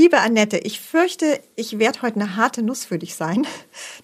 Liebe 0.00 0.20
Annette, 0.20 0.58
ich 0.58 0.78
fürchte, 0.78 1.40
ich 1.56 1.80
werde 1.80 2.02
heute 2.02 2.20
eine 2.20 2.36
harte 2.36 2.62
Nuss 2.62 2.84
für 2.84 3.00
dich 3.00 3.16
sein. 3.16 3.48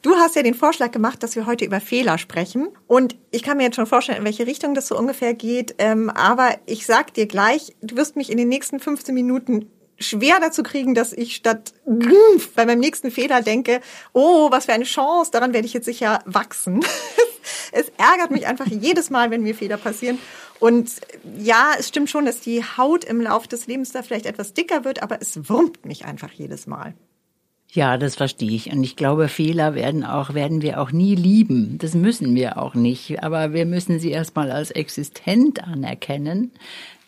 Du 0.02 0.17
hast 0.17 0.34
ja 0.34 0.42
den 0.42 0.55
Vorschlag 0.55 0.91
gemacht, 0.91 1.23
dass 1.23 1.36
wir 1.36 1.47
heute 1.47 1.65
über 1.65 1.81
Fehler 1.81 2.18
sprechen. 2.18 2.67
Und 2.89 3.15
ich 3.31 3.44
kann 3.44 3.58
mir 3.58 3.63
jetzt 3.63 3.76
schon 3.76 3.86
vorstellen, 3.86 4.18
in 4.18 4.25
welche 4.25 4.44
Richtung 4.44 4.75
das 4.75 4.88
so 4.88 4.99
ungefähr 4.99 5.34
geht. 5.34 5.76
Ähm, 5.78 6.10
aber 6.10 6.57
ich 6.67 6.84
sag 6.84 7.15
dir 7.15 7.26
gleich, 7.26 7.76
du 7.80 7.94
wirst 7.94 8.16
mich 8.16 8.32
in 8.32 8.38
den 8.38 8.48
nächsten 8.48 8.80
15 8.80 9.14
Minuten 9.14 9.70
schwer 9.96 10.39
dazu 10.41 10.65
kriegen, 10.65 10.96
dass 10.96 11.12
ich 11.12 11.37
statt 11.37 11.75
bei 12.57 12.67
meinem 12.67 12.81
nächsten 12.81 13.13
Fehler 13.13 13.41
denke, 13.41 13.81
oh, 14.13 14.51
was 14.51 14.65
für 14.65 14.73
eine 14.73 14.83
Chance, 14.83 15.31
daran 15.31 15.53
werde 15.53 15.69
ich 15.69 15.75
jetzt 15.75 15.87
sicher 15.87 16.25
wachsen. 16.25 16.85
es 17.73 17.91
ärgert 17.99 18.31
mich 18.31 18.47
einfach 18.47 18.67
jedes 18.67 19.11
Mal, 19.11 19.31
wenn 19.31 19.43
mir 19.43 19.55
Fehler 19.55 19.77
passieren. 19.77 20.19
Und 20.61 20.91
ja, 21.39 21.73
es 21.79 21.89
stimmt 21.89 22.11
schon, 22.11 22.27
dass 22.27 22.41
die 22.41 22.63
Haut 22.63 23.05
im 23.05 23.21
Laufe 23.21 23.49
des 23.49 23.67
Lebens 23.67 23.93
da 23.93 24.03
vielleicht 24.03 24.27
etwas 24.27 24.55
dicker 24.55 24.85
wird, 24.85 25.03
aber 25.03 25.21
es 25.21 25.49
wurmt 25.49 25.85
mich 25.85 26.05
einfach 26.05 26.33
jedes 26.33 26.66
Mal. 26.66 26.95
Ja, 27.75 27.99
das 27.99 28.15
verstehe 28.15 28.52
ich. 28.52 28.73
Und 28.73 28.85
ich 28.85 28.95
glaube, 28.95 29.27
Fehler 29.27 29.75
werden 29.75 30.05
auch, 30.05 30.33
werden 30.33 30.62
wir 30.62 30.80
auch 30.80 30.93
nie 30.93 31.16
lieben. 31.16 31.77
Das 31.79 31.95
müssen 31.95 32.37
wir 32.37 32.57
auch 32.57 32.75
nicht. 32.75 33.25
Aber 33.25 33.52
wir 33.52 33.66
müssen 33.66 33.99
sie 33.99 34.13
erstmal 34.13 34.52
als 34.52 34.71
existent 34.71 35.65
anerkennen. 35.65 36.52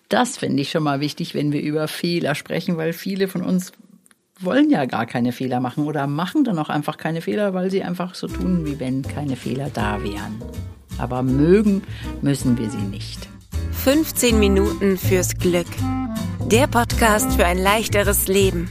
Das 0.08 0.36
finde 0.36 0.62
ich 0.62 0.70
schon 0.70 0.82
mal 0.82 0.98
wichtig, 0.98 1.34
wenn 1.34 1.52
wir 1.52 1.62
über 1.62 1.86
Fehler 1.86 2.34
sprechen, 2.34 2.76
weil 2.76 2.92
viele 2.92 3.28
von 3.28 3.42
uns 3.42 3.72
wollen 4.40 4.70
ja 4.70 4.84
gar 4.84 5.06
keine 5.06 5.32
Fehler 5.32 5.60
machen 5.60 5.84
oder 5.84 6.06
machen 6.06 6.44
dann 6.44 6.58
auch 6.58 6.68
einfach 6.68 6.96
keine 6.98 7.22
Fehler, 7.22 7.54
weil 7.54 7.70
sie 7.70 7.82
einfach 7.82 8.14
so 8.14 8.26
tun, 8.28 8.66
wie 8.66 8.78
wenn 8.78 9.02
keine 9.02 9.36
Fehler 9.36 9.70
da 9.72 10.02
wären. 10.02 10.42
Aber 10.98 11.22
mögen 11.22 11.82
müssen 12.22 12.58
wir 12.58 12.70
sie 12.70 12.76
nicht. 12.78 13.28
15 13.72 14.38
Minuten 14.38 14.98
fürs 14.98 15.36
Glück. 15.38 15.66
Der 16.50 16.66
Podcast 16.66 17.32
für 17.32 17.46
ein 17.46 17.58
leichteres 17.58 18.28
Leben. 18.28 18.70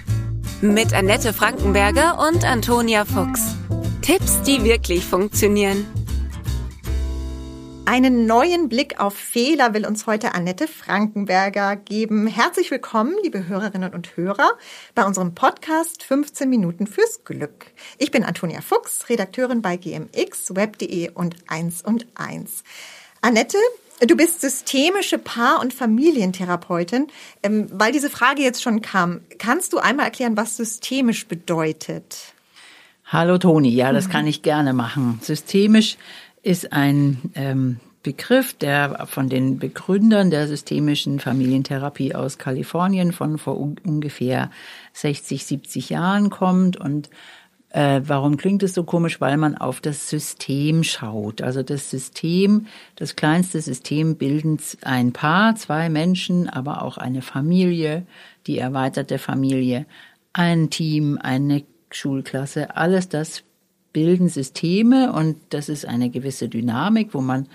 Mit 0.62 0.94
Annette 0.94 1.34
Frankenberger 1.34 2.20
und 2.28 2.44
Antonia 2.46 3.06
Fuchs. 3.06 3.56
Tipps, 4.02 4.42
die 4.44 4.64
wirklich 4.64 5.04
funktionieren. 5.04 5.86
Einen 7.88 8.26
neuen 8.26 8.68
Blick 8.68 9.00
auf 9.00 9.14
Fehler 9.14 9.76
will 9.76 9.86
uns 9.86 10.08
heute 10.08 10.34
Annette 10.34 10.68
Frankenberger 10.68 11.76
geben. 11.76 12.26
Herzlich 12.26 12.72
willkommen, 12.72 13.14
liebe 13.22 13.48
Hörerinnen 13.48 13.94
und 13.94 14.18
Hörer, 14.18 14.54
bei 14.96 15.06
unserem 15.06 15.36
Podcast 15.36 16.02
15 16.02 16.50
Minuten 16.50 16.88
fürs 16.88 17.24
Glück. 17.26 17.68
Ich 18.00 18.10
bin 18.10 18.24
Antonia 18.24 18.62
Fuchs, 18.62 19.08
Redakteurin 19.08 19.62
bei 19.62 19.78
GMX, 19.78 20.56
web.de 20.56 21.12
und 21.12 21.36
1 21.48 21.84
und 21.84 22.08
1. 22.16 22.64
Annette, 23.22 23.60
Du 24.02 24.18
bist 24.18 24.42
systemische 24.42 25.18
Paar- 25.18 25.62
und 25.62 25.74
Familientherapeutin. 25.74 27.08
Ähm, 27.44 27.68
weil 27.72 27.94
diese 27.94 28.10
Frage 28.10 28.42
jetzt 28.42 28.62
schon 28.62 28.82
kam, 28.82 29.22
kannst 29.38 29.72
du 29.72 29.78
einmal 29.78 30.06
erklären, 30.08 30.36
was 30.36 30.58
systemisch 30.58 31.28
bedeutet? 31.28 32.34
Hallo 33.06 33.38
Toni, 33.38 33.70
ja, 33.70 33.94
das 33.94 34.10
kann 34.10 34.28
ich 34.28 34.42
gerne 34.42 34.74
machen. 34.74 35.20
Systemisch 35.22 35.98
ist 36.46 36.74
ein 36.74 37.32
ähm, 37.34 37.80
Begriff, 38.04 38.54
der 38.54 39.08
von 39.08 39.30
den 39.30 39.58
Begründern 39.58 40.30
der 40.30 40.48
systemischen 40.48 41.20
Familientherapie 41.20 42.14
aus 42.14 42.38
Kalifornien 42.38 43.14
von 43.14 43.40
vor 43.40 43.58
ungefähr 43.58 44.52
60, 44.94 45.44
70 45.44 45.90
Jahren 45.90 46.30
kommt 46.30 46.78
und 46.78 47.10
äh, 47.70 48.02
warum 48.06 48.38
klingt 48.38 48.62
es 48.62 48.76
so 48.76 48.84
komisch? 48.84 49.20
Weil 49.20 49.38
man 49.38 49.58
auf 49.58 49.82
das 49.82 50.08
System 50.08 50.84
schaut. 50.84 51.42
Also 51.42 51.64
das 51.64 51.90
System, 51.90 52.68
das 52.96 53.16
kleinste 53.16 53.60
System 53.60 54.16
bilden 54.16 54.60
ein 54.84 55.14
Paar, 55.14 55.56
zwei 55.56 55.90
Menschen, 55.90 56.48
aber 56.48 56.84
auch 56.84 57.00
eine 57.00 57.24
Familie, 57.24 58.06
die 58.46 58.60
erweiterte 58.60 59.18
Familie, 59.18 59.88
ein 60.32 60.70
Team, 60.70 61.18
eine 61.20 61.64
Schulklasse. 61.90 62.78
Alles 62.78 63.10
das 63.10 63.44
bilden 63.96 64.28
Systeme 64.28 65.14
und 65.14 65.38
das 65.52 65.70
ist 65.70 65.86
eine 65.86 66.10
gewisse 66.10 66.50
Dynamik, 66.50 67.14
wo 67.14 67.22
man 67.22 67.48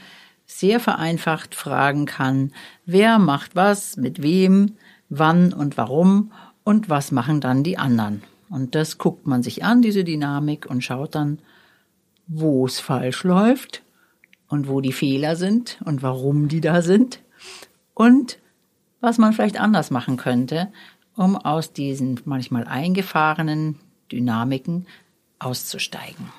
sehr 0.47 0.81
vereinfacht 0.81 1.55
fragen 1.55 2.06
kann, 2.06 2.53
wer 2.87 3.19
macht 3.19 3.55
was, 3.56 3.99
mit 3.99 4.23
wem, 4.23 4.77
wann 5.11 5.53
und 5.53 5.77
warum 5.77 6.33
und 6.65 6.89
was 6.89 7.12
machen 7.12 7.43
dann 7.43 7.62
die 7.62 7.77
anderen. 7.77 8.23
Und 8.49 8.75
das 8.75 8.97
guckt 8.97 9.27
man 9.27 9.43
sich 9.43 9.65
an, 9.65 9.83
diese 9.83 10.03
Dynamik, 10.03 10.65
und 10.65 10.83
schaut 10.83 11.15
dann, 11.15 11.41
wo 12.27 12.65
es 12.65 12.81
falsch 12.81 13.23
läuft 13.23 13.83
und 14.49 14.67
wo 14.67 14.81
die 14.81 14.95
Fehler 14.95 15.37
sind 15.37 15.79
und 15.84 16.03
warum 16.03 16.49
die 16.49 16.62
da 16.62 16.81
sind 16.81 17.21
und 17.93 18.39
was 19.03 19.19
man 19.19 19.34
vielleicht 19.34 19.61
anders 19.61 19.91
machen 19.91 20.17
könnte, 20.17 20.73
um 21.17 21.37
aus 21.37 21.75
diesen 21.75 22.19
manchmal 22.25 22.65
eingefahrenen 22.65 23.77
Dynamiken 24.11 24.87
auszusteigen. 25.41 26.33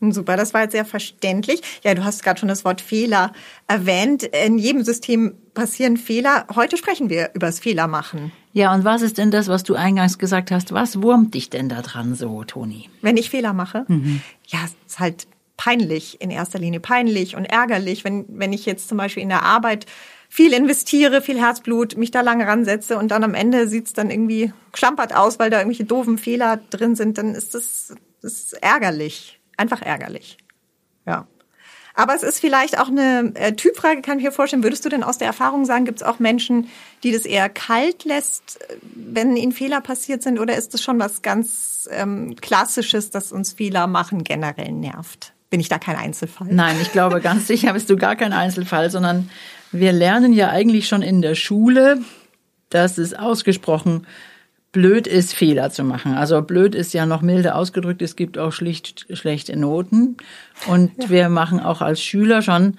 Super, 0.00 0.36
das 0.36 0.52
war 0.52 0.62
jetzt 0.62 0.72
sehr 0.72 0.84
verständlich. 0.84 1.62
Ja, 1.82 1.94
du 1.94 2.04
hast 2.04 2.22
gerade 2.22 2.38
schon 2.38 2.48
das 2.48 2.64
Wort 2.64 2.80
Fehler 2.80 3.32
erwähnt. 3.66 4.24
In 4.24 4.58
jedem 4.58 4.84
System 4.84 5.34
passieren 5.54 5.96
Fehler. 5.96 6.46
Heute 6.54 6.76
sprechen 6.76 7.08
wir 7.08 7.30
über 7.34 7.46
das 7.46 7.60
Fehlermachen. 7.60 8.30
Ja, 8.52 8.74
und 8.74 8.84
was 8.84 9.02
ist 9.02 9.18
denn 9.18 9.30
das, 9.30 9.48
was 9.48 9.62
du 9.62 9.74
eingangs 9.74 10.18
gesagt 10.18 10.50
hast? 10.50 10.72
Was 10.72 11.02
wurmt 11.02 11.34
dich 11.34 11.48
denn 11.50 11.68
da 11.68 11.80
dran 11.80 12.14
so, 12.14 12.44
Toni? 12.44 12.90
Wenn 13.00 13.16
ich 13.16 13.30
Fehler 13.30 13.54
mache? 13.54 13.84
Mhm. 13.88 14.20
Ja, 14.46 14.58
es 14.64 14.76
ist 14.86 14.98
halt 14.98 15.26
peinlich, 15.56 16.20
in 16.20 16.30
erster 16.30 16.58
Linie 16.58 16.80
peinlich 16.80 17.34
und 17.34 17.46
ärgerlich, 17.46 18.04
wenn, 18.04 18.26
wenn 18.28 18.52
ich 18.52 18.66
jetzt 18.66 18.88
zum 18.88 18.98
Beispiel 18.98 19.22
in 19.22 19.30
der 19.30 19.42
Arbeit 19.42 19.86
viel 20.28 20.52
investiere, 20.52 21.22
viel 21.22 21.40
Herzblut, 21.40 21.96
mich 21.96 22.10
da 22.10 22.20
lange 22.20 22.46
ransetze 22.46 22.98
und 22.98 23.10
dann 23.10 23.24
am 23.24 23.32
Ende 23.32 23.66
sieht's 23.68 23.94
dann 23.94 24.10
irgendwie 24.10 24.52
schlampert 24.74 25.14
aus, 25.14 25.38
weil 25.38 25.48
da 25.48 25.58
irgendwelche 25.58 25.84
doofen 25.84 26.18
Fehler 26.18 26.58
drin 26.70 26.94
sind, 26.96 27.16
dann 27.16 27.34
ist 27.34 27.54
das 27.54 27.94
ist 28.32 28.52
ärgerlich 28.62 29.36
einfach 29.56 29.82
ärgerlich. 29.82 30.38
Ja. 31.06 31.26
Aber 31.94 32.14
es 32.14 32.22
ist 32.22 32.40
vielleicht 32.40 32.78
auch 32.78 32.88
eine 32.88 33.32
äh, 33.34 33.52
Typfrage, 33.54 34.02
kann 34.02 34.18
ich 34.18 34.24
mir 34.24 34.32
vorstellen. 34.32 34.62
Würdest 34.62 34.84
du 34.84 34.90
denn 34.90 35.02
aus 35.02 35.16
der 35.16 35.28
Erfahrung 35.28 35.64
sagen, 35.64 35.86
gibt 35.86 36.00
es 36.00 36.06
auch 36.06 36.18
Menschen, 36.18 36.68
die 37.02 37.10
das 37.10 37.22
eher 37.22 37.48
kalt 37.48 38.04
lässt, 38.04 38.60
äh, 38.60 38.76
wenn 38.94 39.34
ihnen 39.34 39.52
Fehler 39.52 39.80
passiert 39.80 40.22
sind? 40.22 40.38
Oder 40.38 40.56
ist 40.56 40.74
das 40.74 40.82
schon 40.82 40.98
was 40.98 41.22
ganz 41.22 41.88
ähm, 41.90 42.36
Klassisches, 42.36 43.10
das 43.10 43.32
uns 43.32 43.54
Fehler 43.54 43.86
machen 43.86 44.24
generell 44.24 44.72
nervt? 44.72 45.32
Bin 45.48 45.58
ich 45.58 45.70
da 45.70 45.78
kein 45.78 45.96
Einzelfall? 45.96 46.48
Nein, 46.50 46.76
ich 46.82 46.92
glaube, 46.92 47.22
ganz 47.22 47.46
sicher 47.46 47.72
bist 47.72 47.88
du 47.88 47.96
gar 47.96 48.16
kein 48.16 48.34
Einzelfall, 48.34 48.90
sondern 48.90 49.30
wir 49.72 49.92
lernen 49.92 50.34
ja 50.34 50.50
eigentlich 50.50 50.88
schon 50.88 51.00
in 51.00 51.22
der 51.22 51.34
Schule, 51.34 52.02
dass 52.68 52.98
es 52.98 53.14
ausgesprochen 53.14 54.06
blöd 54.76 55.06
ist, 55.06 55.32
Fehler 55.32 55.70
zu 55.70 55.84
machen. 55.84 56.12
Also 56.12 56.42
blöd 56.42 56.74
ist 56.74 56.92
ja 56.92 57.06
noch 57.06 57.22
milde 57.22 57.54
ausgedrückt, 57.54 58.02
es 58.02 58.14
gibt 58.14 58.36
auch 58.36 58.52
schlicht 58.52 59.06
schlechte 59.16 59.56
Noten. 59.56 60.18
Und 60.66 60.92
ja. 61.04 61.08
wir 61.08 61.28
machen 61.30 61.60
auch 61.60 61.80
als 61.80 62.02
Schüler 62.02 62.42
schon 62.42 62.76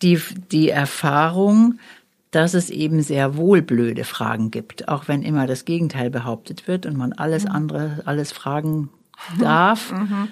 die, 0.00 0.20
die 0.52 0.70
Erfahrung, 0.70 1.80
dass 2.30 2.54
es 2.54 2.70
eben 2.70 3.02
sehr 3.02 3.36
wohl 3.36 3.62
blöde 3.62 4.04
Fragen 4.04 4.52
gibt, 4.52 4.86
auch 4.86 5.08
wenn 5.08 5.22
immer 5.22 5.48
das 5.48 5.64
Gegenteil 5.64 6.08
behauptet 6.08 6.68
wird 6.68 6.86
und 6.86 6.96
man 6.96 7.12
alles 7.12 7.46
mhm. 7.46 7.50
andere, 7.50 8.02
alles 8.04 8.30
fragen 8.30 8.90
darf. 9.40 9.90
Mhm. 9.90 10.28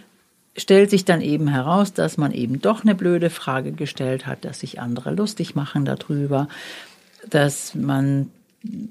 Stellt 0.57 0.91
sich 0.91 1.05
dann 1.05 1.21
eben 1.21 1.49
heraus, 1.49 1.95
dass 1.95 2.17
man 2.17 2.31
eben 2.31 2.61
doch 2.61 2.85
eine 2.85 2.95
blöde 2.95 3.29
Frage 3.29 3.73
gestellt 3.73 4.25
hat, 4.29 4.45
dass 4.45 4.61
sich 4.61 4.79
andere 4.79 5.13
lustig 5.13 5.57
machen 5.57 5.85
darüber, 5.85 6.47
dass 7.29 7.75
man 7.75 8.31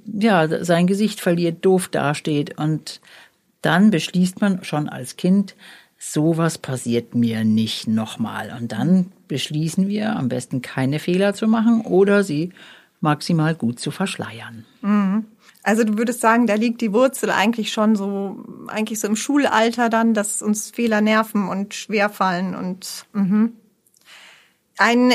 ja, 0.06 0.64
sein 0.64 0.88
Gesicht 0.88 1.22
verliert, 1.22 1.64
doof 1.66 1.88
dasteht 1.88 2.58
und 2.58 3.02
dann 3.62 3.92
beschließt 3.92 4.42
man 4.42 4.64
schon 4.64 4.90
als 4.90 5.18
Kind, 5.18 5.56
sowas 5.98 6.58
passiert 6.58 7.14
mir 7.14 7.44
nicht 7.44 7.88
nochmal. 7.88 8.56
Und 8.60 8.72
dann 8.72 9.12
beschließen 9.28 9.88
wir, 9.88 10.16
am 10.16 10.30
besten 10.30 10.62
keine 10.62 11.00
Fehler 11.00 11.34
zu 11.34 11.48
machen 11.48 11.82
oder 11.82 12.24
sie 12.24 12.52
maximal 13.02 13.56
gut 13.56 13.80
zu 13.80 13.92
verschleiern. 13.92 14.66
Mhm. 14.82 15.26
Also 15.64 15.84
du 15.84 15.98
würdest 15.98 16.22
sagen, 16.22 16.48
da 16.48 16.56
liegt 16.56 16.82
die 16.82 16.92
Wurzel 16.92 17.30
eigentlich 17.30 17.72
schon 17.72 17.96
so, 17.96 18.44
eigentlich 18.68 19.00
so 19.00 19.08
im 19.08 19.16
Schulalter 19.16 19.90
dann, 19.90 20.16
dass 20.16 20.42
uns 20.42 20.72
Fehler 20.72 21.02
nerven 21.02 21.48
und 21.48 21.76
schwerfallen 21.76 22.56
und 22.56 23.06
mhm. 23.14 23.54
ein, 24.78 25.14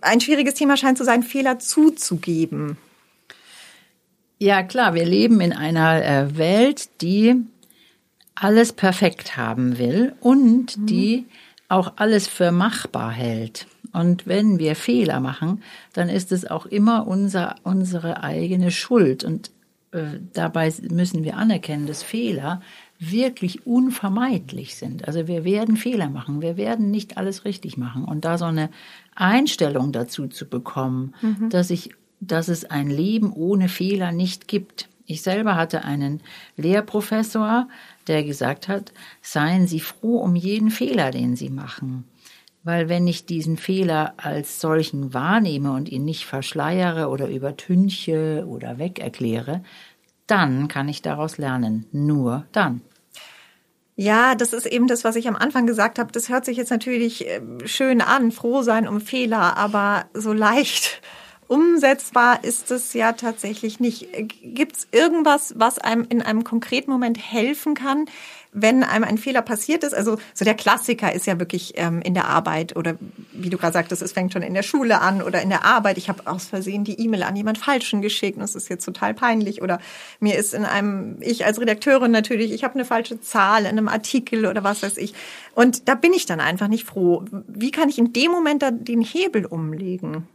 ein 0.00 0.20
schwieriges 0.20 0.54
Thema 0.54 0.76
scheint 0.76 0.98
zu 0.98 1.04
sein, 1.04 1.24
Fehler 1.24 1.58
zuzugeben. 1.58 2.76
Ja, 4.38 4.62
klar, 4.62 4.94
wir 4.94 5.04
leben 5.04 5.40
in 5.40 5.52
einer 5.52 6.04
äh, 6.04 6.38
Welt, 6.38 7.00
die 7.00 7.34
alles 8.34 8.72
perfekt 8.72 9.36
haben 9.36 9.78
will 9.78 10.14
und 10.20 10.78
mhm. 10.78 10.86
die 10.86 11.26
auch 11.68 11.94
alles 11.96 12.28
für 12.28 12.52
machbar 12.52 13.10
hält. 13.10 13.66
Und 13.92 14.26
wenn 14.26 14.58
wir 14.58 14.76
Fehler 14.76 15.20
machen, 15.20 15.62
dann 15.92 16.08
ist 16.08 16.30
es 16.32 16.48
auch 16.48 16.66
immer 16.66 17.06
unser, 17.06 17.56
unsere 17.62 18.22
eigene 18.22 18.70
Schuld. 18.70 19.24
Und 19.24 19.50
äh, 19.92 20.20
dabei 20.32 20.72
müssen 20.88 21.24
wir 21.24 21.36
anerkennen, 21.36 21.86
dass 21.86 22.02
Fehler 22.02 22.62
wirklich 22.98 23.66
unvermeidlich 23.66 24.76
sind. 24.76 25.06
Also 25.06 25.26
wir 25.26 25.44
werden 25.44 25.76
Fehler 25.76 26.10
machen, 26.10 26.42
wir 26.42 26.56
werden 26.56 26.90
nicht 26.90 27.16
alles 27.16 27.44
richtig 27.44 27.76
machen. 27.76 28.04
Und 28.04 28.24
da 28.24 28.38
so 28.38 28.44
eine 28.44 28.70
Einstellung 29.14 29.92
dazu 29.92 30.26
zu 30.28 30.48
bekommen, 30.48 31.14
mhm. 31.22 31.50
dass 31.50 31.70
ich 31.70 31.90
dass 32.20 32.48
es 32.48 32.64
ein 32.64 32.90
Leben 32.90 33.32
ohne 33.32 33.68
Fehler 33.68 34.12
nicht 34.12 34.48
gibt 34.48 34.88
Ich 35.06 35.22
selber 35.22 35.56
hatte 35.56 35.84
einen 35.84 36.20
Lehrprofessor, 36.56 37.68
der 38.08 38.24
gesagt 38.24 38.68
hat, 38.68 38.92
seien 39.22 39.66
Sie 39.66 39.80
froh 39.80 40.18
um 40.18 40.36
jeden 40.36 40.70
Fehler, 40.70 41.10
den 41.10 41.34
Sie 41.34 41.48
machen. 41.48 42.04
Weil 42.62 42.90
wenn 42.90 43.06
ich 43.06 43.24
diesen 43.24 43.56
Fehler 43.56 44.12
als 44.18 44.60
solchen 44.60 45.14
wahrnehme 45.14 45.72
und 45.72 45.88
ihn 45.88 46.04
nicht 46.04 46.26
verschleiere 46.26 47.08
oder 47.08 47.28
übertünche 47.28 48.44
oder 48.46 48.78
wegerkläre, 48.78 49.62
dann 50.26 50.68
kann 50.68 50.88
ich 50.88 51.00
daraus 51.00 51.38
lernen. 51.38 51.86
Nur 51.92 52.44
dann. 52.52 52.82
Ja, 53.96 54.34
das 54.34 54.52
ist 54.52 54.66
eben 54.66 54.86
das, 54.86 55.02
was 55.02 55.16
ich 55.16 55.26
am 55.26 55.34
Anfang 55.34 55.66
gesagt 55.66 55.98
habe. 55.98 56.12
Das 56.12 56.28
hört 56.28 56.44
sich 56.44 56.56
jetzt 56.56 56.70
natürlich 56.70 57.26
ähm, 57.26 57.58
schön 57.64 58.00
an, 58.00 58.30
froh 58.30 58.62
sein 58.62 58.86
um 58.86 59.00
Fehler, 59.00 59.56
aber 59.56 60.04
so 60.14 60.32
leicht 60.32 61.00
umsetzbar 61.48 62.44
ist 62.44 62.70
es 62.70 62.92
ja 62.92 63.12
tatsächlich 63.12 63.80
nicht. 63.80 64.08
Gibt 64.42 64.76
es 64.76 64.88
irgendwas, 64.92 65.54
was 65.56 65.78
einem 65.78 66.06
in 66.08 66.22
einem 66.22 66.44
konkreten 66.44 66.90
Moment 66.90 67.18
helfen 67.18 67.74
kann, 67.74 68.04
wenn 68.52 68.84
einem 68.84 69.04
ein 69.04 69.16
Fehler 69.16 69.40
passiert 69.40 69.82
ist? 69.82 69.94
Also 69.94 70.18
so 70.34 70.44
der 70.44 70.54
Klassiker 70.54 71.12
ist 71.12 71.26
ja 71.26 71.38
wirklich 71.38 71.72
ähm, 71.76 72.02
in 72.02 72.12
der 72.12 72.26
Arbeit 72.26 72.76
oder 72.76 72.96
wie 73.32 73.48
du 73.48 73.56
gerade 73.56 73.72
sagtest, 73.72 74.02
es 74.02 74.12
fängt 74.12 74.34
schon 74.34 74.42
in 74.42 74.52
der 74.52 74.62
Schule 74.62 75.00
an 75.00 75.22
oder 75.22 75.40
in 75.40 75.48
der 75.48 75.64
Arbeit. 75.64 75.96
Ich 75.96 76.10
habe 76.10 76.26
aus 76.26 76.46
Versehen 76.46 76.84
die 76.84 77.00
E-Mail 77.00 77.22
an 77.22 77.34
jemand 77.34 77.56
Falschen 77.56 78.02
geschickt 78.02 78.36
und 78.36 78.44
es 78.44 78.54
ist 78.54 78.68
jetzt 78.68 78.84
total 78.84 79.14
peinlich. 79.14 79.62
Oder 79.62 79.80
mir 80.20 80.36
ist 80.36 80.52
in 80.52 80.66
einem, 80.66 81.16
ich 81.20 81.46
als 81.46 81.58
Redakteurin 81.58 82.10
natürlich, 82.10 82.52
ich 82.52 82.62
habe 82.62 82.74
eine 82.74 82.84
falsche 82.84 83.22
Zahl 83.22 83.62
in 83.62 83.68
einem 83.68 83.88
Artikel 83.88 84.44
oder 84.44 84.64
was 84.64 84.82
weiß 84.82 84.98
ich. 84.98 85.14
Und 85.54 85.88
da 85.88 85.94
bin 85.94 86.12
ich 86.12 86.26
dann 86.26 86.40
einfach 86.40 86.68
nicht 86.68 86.84
froh. 86.84 87.24
Wie 87.48 87.70
kann 87.70 87.88
ich 87.88 87.98
in 87.98 88.12
dem 88.12 88.30
Moment 88.30 88.62
da 88.62 88.70
den 88.70 89.00
Hebel 89.00 89.46
umlegen? 89.46 90.28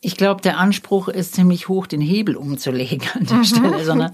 Ich 0.00 0.16
glaube, 0.16 0.42
der 0.42 0.58
Anspruch 0.58 1.08
ist 1.08 1.34
ziemlich 1.34 1.68
hoch, 1.68 1.86
den 1.86 2.00
Hebel 2.00 2.36
umzulegen 2.36 3.02
an 3.14 3.26
der 3.26 3.38
mhm. 3.38 3.44
Stelle, 3.44 3.84
sondern 3.84 4.12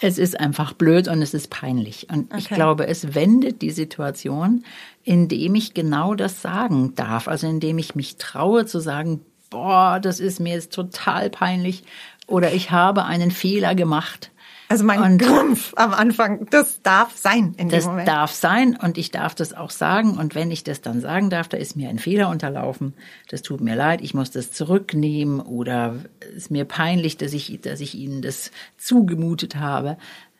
es 0.00 0.18
ist 0.18 0.38
einfach 0.38 0.74
blöd 0.74 1.08
und 1.08 1.22
es 1.22 1.34
ist 1.34 1.50
peinlich. 1.50 2.08
Und 2.10 2.26
okay. 2.30 2.38
ich 2.38 2.48
glaube, 2.48 2.86
es 2.86 3.14
wendet 3.14 3.62
die 3.62 3.70
Situation, 3.70 4.64
indem 5.02 5.54
ich 5.54 5.74
genau 5.74 6.14
das 6.14 6.42
sagen 6.42 6.94
darf. 6.94 7.26
Also 7.26 7.48
indem 7.48 7.78
ich 7.78 7.94
mich 7.94 8.16
traue 8.16 8.66
zu 8.66 8.78
sagen, 8.78 9.22
boah, 9.50 9.98
das 10.00 10.20
ist 10.20 10.40
mir 10.40 10.54
jetzt 10.54 10.72
total 10.72 11.30
peinlich 11.30 11.84
oder 12.26 12.52
ich 12.52 12.70
habe 12.70 13.04
einen 13.04 13.30
Fehler 13.30 13.74
gemacht. 13.74 14.30
Also 14.74 14.84
mein 14.86 15.02
und 15.02 15.18
Krampf 15.18 15.72
am 15.76 15.94
Anfang, 15.94 16.48
das 16.50 16.82
darf 16.82 17.16
sein 17.16 17.54
in. 17.58 17.68
Das 17.68 17.88
darf 18.04 18.32
sein 18.32 18.76
und 18.76 18.98
ich 18.98 19.12
darf 19.12 19.36
das 19.36 19.54
auch 19.54 19.70
sagen. 19.70 20.18
Und 20.18 20.34
wenn 20.34 20.50
ich 20.50 20.64
das 20.64 20.80
dann 20.80 21.00
sagen 21.00 21.30
darf, 21.30 21.46
da 21.46 21.56
ist 21.56 21.76
mir 21.76 21.88
ein 21.88 22.00
Fehler 22.00 22.28
unterlaufen. 22.28 22.94
Das 23.28 23.42
tut 23.42 23.60
mir 23.60 23.76
leid, 23.76 24.00
ich 24.00 24.14
muss 24.14 24.32
das 24.32 24.50
zurücknehmen 24.50 25.38
oder 25.38 25.94
es 26.18 26.34
ist 26.34 26.50
mir 26.50 26.64
peinlich, 26.64 27.16
dass 27.16 27.34
ich, 27.34 27.60
dass 27.60 27.78
ich 27.78 27.94
Ihnen 27.94 28.20
das 28.20 28.50
zugemutet 28.76 29.54
habe. 29.54 29.96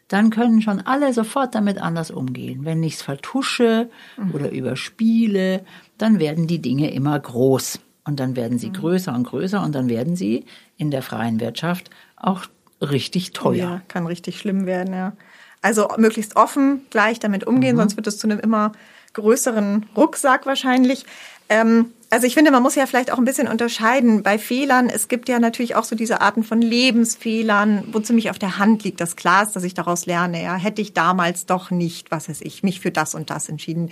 Dann 0.09 0.31
können 0.31 0.63
schon 0.63 0.81
alle 0.81 1.13
sofort 1.13 1.55
damit 1.55 1.79
anders 1.79 2.11
umgehen. 2.11 2.65
Wenn 2.65 2.83
ich 2.83 2.95
es 2.95 3.03
vertusche 3.03 3.89
mhm. 4.17 4.35
oder 4.35 4.51
überspiele, 4.51 5.65
dann 5.97 6.19
werden 6.19 6.49
die 6.49 6.61
Dinge 6.61 6.91
immer 6.91 7.21
groß. 7.21 7.79
Und 8.05 8.19
dann 8.19 8.35
werden 8.35 8.59
sie 8.59 8.71
mhm. 8.71 8.75
größer 8.75 9.15
und 9.15 9.29
größer 9.29 9.63
und 9.63 9.77
dann 9.77 9.89
werden 9.89 10.17
sie 10.17 10.45
in 10.77 10.91
der 10.91 11.03
freien 11.03 11.39
Wirtschaft 11.39 11.89
auch 12.17 12.47
richtig 12.81 13.33
teuer. 13.33 13.55
Ja, 13.55 13.83
kann 13.89 14.07
richtig 14.07 14.39
schlimm 14.39 14.67
werden, 14.67 14.95
ja. 14.95 15.13
Also 15.63 15.89
möglichst 15.97 16.37
offen 16.37 16.85
gleich 16.91 17.21
damit 17.21 17.47
umgehen, 17.47 17.77
mhm. 17.77 17.81
sonst 17.81 17.97
wird 17.97 18.07
es 18.07 18.19
zu 18.19 18.27
einem 18.27 18.39
immer 18.39 18.73
größeren 19.15 19.87
Rucksack 19.97 20.45
wahrscheinlich. 20.45 21.07
Ähm, 21.49 21.93
also 22.11 22.27
ich 22.27 22.35
finde, 22.35 22.51
man 22.51 22.63
muss 22.63 22.75
ja 22.75 22.87
vielleicht 22.87 23.11
auch 23.11 23.19
ein 23.19 23.25
bisschen 23.25 23.49
unterscheiden 23.49 24.23
bei 24.23 24.39
Fehlern. 24.39 24.89
Es 24.89 25.09
gibt 25.09 25.29
ja 25.29 25.41
natürlich 25.41 25.75
auch 25.75 25.85
so 25.85 25.97
diese 25.97 26.21
Arten 26.21 26.45
von 26.45 26.61
Lebensfehlern, 26.61 27.89
wo 27.93 27.99
ziemlich 28.01 28.31
auf 28.31 28.39
der 28.39 28.59
Hand 28.59 28.85
liegt, 28.85 29.01
das 29.01 29.17
klar 29.17 29.43
ist, 29.43 29.57
dass 29.57 29.65
ich 29.65 29.75
daraus 29.75 30.07
lerne. 30.07 30.43
Ja, 30.43 30.55
hätte 30.55 30.83
ich 30.83 30.93
damals 30.93 31.47
doch 31.47 31.71
nicht, 31.71 32.11
was 32.11 32.29
weiß 32.29 32.41
ich, 32.43 32.63
mich 32.63 32.81
für 32.81 32.91
das 32.91 33.15
und 33.15 33.31
das 33.31 33.49
entschieden 33.49 33.91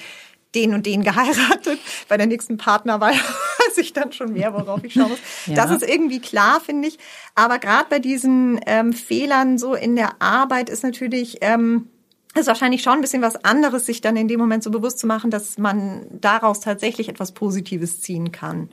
den 0.55 0.75
und 0.75 0.87
den 0.87 1.03
geheiratet. 1.03 1.79
Bei 2.09 2.17
der 2.17 2.27
nächsten 2.27 2.57
Partnerwahl 2.57 3.13
weiß 3.69 3.79
ich 3.79 3.93
dann 3.93 4.13
schon 4.13 4.33
mehr, 4.33 4.53
worauf 4.53 4.85
ich 4.85 4.95
schauen 4.95 5.11
muss. 5.11 5.21
ja. 5.47 5.55
Das 5.55 5.71
ist 5.71 5.89
irgendwie 5.89 6.21
klar, 6.21 6.61
finde 6.61 6.89
ich. 6.89 6.99
Aber 7.35 7.59
gerade 7.59 7.87
bei 7.89 7.99
diesen 7.99 8.61
ähm, 8.67 8.93
Fehlern 8.93 9.59
so 9.59 9.75
in 9.75 9.97
der 9.97 10.21
Arbeit 10.21 10.69
ist 10.69 10.83
natürlich 10.83 11.39
ähm, 11.41 11.89
ist 12.35 12.47
wahrscheinlich 12.47 12.83
schon 12.83 12.95
ein 12.95 13.01
bisschen 13.03 13.23
was 13.23 13.45
anderes, 13.45 13.87
sich 13.87 14.01
dann 14.01 14.17
in 14.17 14.29
dem 14.29 14.41
Moment 14.41 14.63
so 14.63 14.71
bewusst 14.71 14.99
zu 14.99 15.07
machen, 15.07 15.31
dass 15.31 15.59
man 15.59 16.07
daraus 16.11 16.61
tatsächlich 16.61 17.09
etwas 17.09 17.33
Positives 17.33 18.01
ziehen 18.01 18.33
kann. 18.33 18.71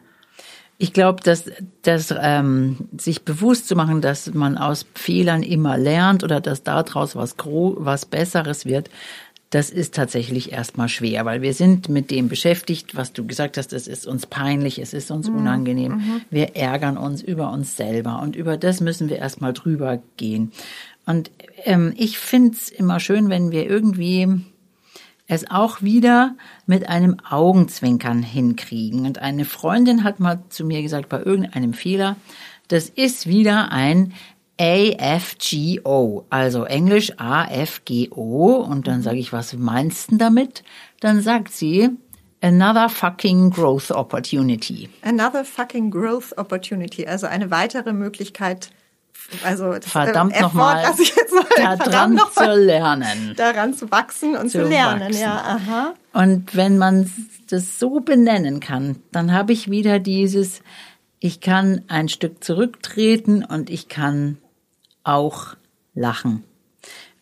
Ich 0.82 0.94
glaube, 0.94 1.22
dass, 1.22 1.44
dass 1.82 2.14
ähm, 2.18 2.88
sich 2.98 3.26
bewusst 3.26 3.68
zu 3.68 3.76
machen, 3.76 4.00
dass 4.00 4.34
man 4.34 4.58
aus 4.58 4.86
Fehlern 4.96 5.44
immer 5.44 5.78
lernt 5.78 6.24
oder 6.24 6.40
dass 6.40 6.64
daraus 6.64 7.18
was, 7.18 7.36
was 7.38 8.06
Besseres 8.06 8.66
wird, 8.66 8.90
das 9.50 9.72
ist 9.72 9.96
tatsächlich 9.96 10.52
erstmal 10.52 10.90
schwer, 10.90 11.26
weil 11.26 11.42
wir 11.42 11.54
sind 11.54 11.90
mit 11.90 12.12
dem 12.12 12.30
beschäftigt, 12.30 12.96
was 12.96 13.14
du 13.14 13.26
gesagt 13.26 13.58
hast, 13.58 13.74
es 13.74 13.88
ist 13.88 14.06
uns 14.06 14.28
peinlich, 14.28 14.78
es 14.78 14.94
ist 14.94 15.10
uns 15.10 15.28
mhm. 15.28 15.38
unangenehm. 15.38 15.94
Mhm. 15.94 16.22
Wir 16.30 16.56
ärgern 16.56 16.98
uns 16.98 17.24
über 17.24 17.52
uns 17.52 17.76
selber 17.76 18.22
und 18.22 18.36
über 18.36 18.58
das 18.58 18.80
müssen 18.80 19.10
wir 19.10 19.18
erstmal 19.18 19.54
drüber 19.54 20.00
gehen. 20.18 20.52
Und 21.08 21.32
ähm, 21.66 21.94
ich 21.98 22.20
find's 22.20 22.70
immer 22.70 23.00
schön, 23.00 23.30
wenn 23.30 23.50
wir 23.52 23.68
irgendwie 23.68 24.42
es 25.26 25.50
auch 25.50 25.82
wieder 25.82 26.36
mit 26.68 26.88
einem 26.90 27.18
Augenzwinkern 27.28 28.22
hinkriegen. 28.22 29.06
Und 29.06 29.20
eine 29.20 29.46
Freundin 29.46 30.04
hat 30.04 30.20
mal 30.20 30.44
zu 30.50 30.66
mir 30.66 30.82
gesagt, 30.82 31.10
bei 31.10 31.22
irgendeinem 31.24 31.74
Fehler, 31.74 32.18
das 32.68 32.90
ist 32.90 33.28
wieder 33.28 33.72
ein 33.72 34.14
AFGO, 34.60 36.26
also 36.30 36.66
Englisch 36.66 37.14
AFGO. 37.18 38.58
Und 38.58 38.88
dann 38.88 39.02
sage 39.02 39.18
ich, 39.18 39.32
was 39.32 39.54
meinst 39.54 40.12
du 40.12 40.18
damit? 40.18 40.64
Dann 41.00 41.22
sagt 41.22 41.52
sie, 41.52 41.90
Another 42.42 42.88
fucking 42.88 43.50
growth 43.50 43.92
opportunity. 43.92 44.90
Another 45.02 45.44
fucking 45.44 45.92
growth 45.92 46.38
opportunity, 46.38 47.06
also 47.06 47.28
eine 47.28 47.52
weitere 47.52 47.92
Möglichkeit, 47.92 48.70
also 49.44 49.74
das 49.74 49.90
verdammt 49.90 50.34
äh, 50.36 50.42
nochmal 50.42 50.86
daran 51.58 52.14
noch 52.14 52.32
zu 52.32 52.56
lernen. 52.56 53.34
Daran 53.38 53.74
zu 53.74 53.92
wachsen 53.92 54.38
und 54.38 54.50
zu, 54.50 54.64
zu 54.64 54.70
lernen, 54.70 55.10
wachsen. 55.10 55.22
ja. 55.22 55.36
Aha. 55.36 55.94
Und 56.14 56.56
wenn 56.56 56.78
man 56.78 57.12
das 57.50 57.78
so 57.78 58.00
benennen 58.00 58.62
kann, 58.62 59.02
dann 59.12 59.34
habe 59.34 59.52
ich 59.52 59.70
wieder 59.70 60.00
dieses, 60.00 60.62
ich 61.20 61.42
kann 61.42 61.82
ein 61.90 62.08
Stück 62.08 62.42
zurücktreten 62.42 63.44
und 63.44 63.70
ich 63.70 63.90
kann 63.90 64.38
auch 65.04 65.56
lachen. 65.94 66.44